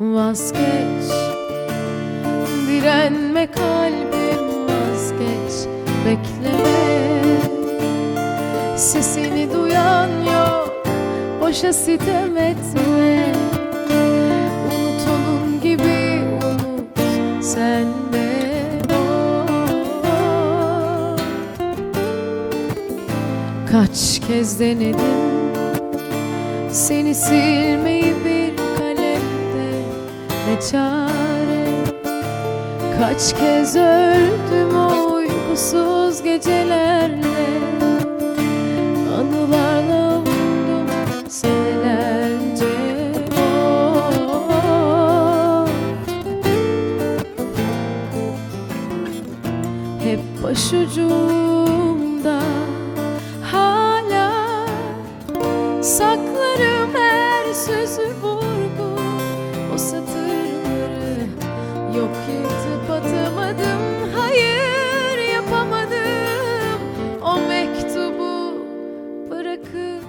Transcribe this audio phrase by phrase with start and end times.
[0.00, 1.10] Vazgeç.
[2.68, 5.68] Direnme kalbim vazgeç.
[6.06, 6.93] Bekleme
[8.76, 10.86] Sesini duyan yok.
[11.40, 13.32] Boşa sitem etme.
[14.66, 16.98] Unut onun gibi unut
[17.44, 18.34] sen de.
[23.72, 25.24] Kaç kez denedim
[26.70, 29.70] Seni silmeyi bir kalemde.
[30.48, 31.64] Ne çare?
[32.98, 37.24] Kaç kez öldüm uykusuz gecelerle
[50.74, 52.40] başucumda.
[53.52, 54.32] Hala
[55.82, 59.00] Saklarım her sözü vurgu.
[59.74, 61.26] O satırları
[61.96, 63.80] yok yırtıp atamadım.
[64.16, 66.80] Hayır yapamadım.
[67.22, 68.54] O mektubu
[69.30, 70.04] bırakıp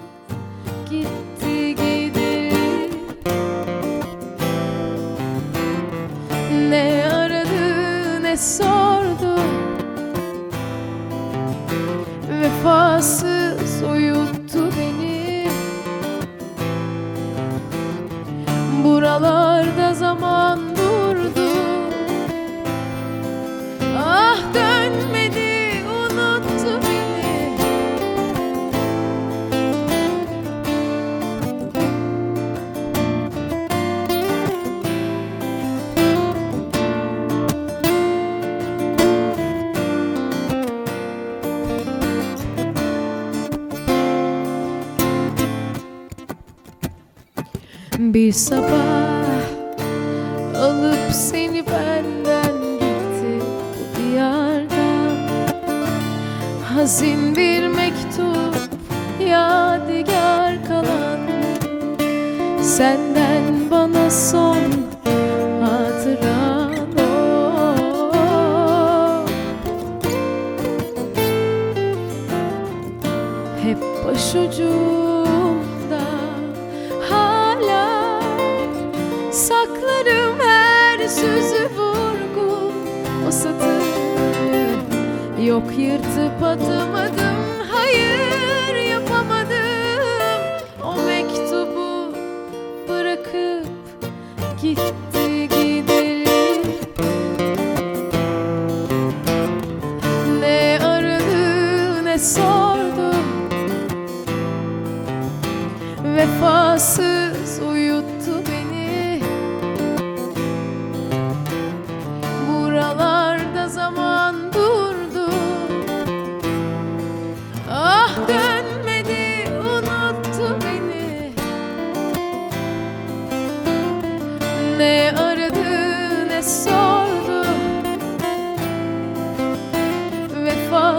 [0.89, 2.89] gitti gideri
[6.69, 8.74] Ne aradı ne sordu
[48.15, 49.39] Bir sabah
[50.57, 53.41] alıp seni benden gitti
[53.75, 55.17] bu diyardan
[56.73, 58.55] Hazin bir mektup
[59.19, 61.19] yadigar kalan.
[62.61, 64.57] Senden bana son
[65.61, 68.45] hatıran o.
[73.63, 75.14] Hep başucumda
[85.55, 87.35] yok yırtıp atamadım
[87.71, 89.55] Hayır yapamadım.
[90.83, 92.13] O mektubu
[92.89, 93.67] bırakıp
[94.61, 96.25] gitti gideri
[100.39, 103.15] Ne aradı ne sordu?
[106.03, 108.34] Vefasız uyuttu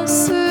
[0.07, 0.46] Vefasız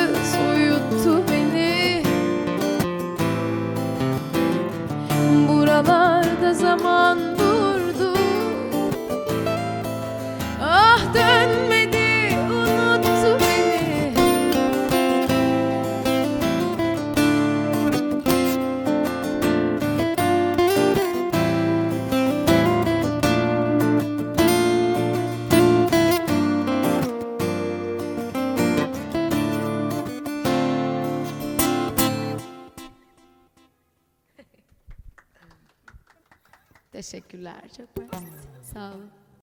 [36.95, 38.25] Teşekkürler çok mersi.
[38.73, 39.09] Sağ olun.